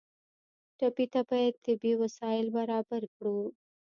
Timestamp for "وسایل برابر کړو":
2.03-3.39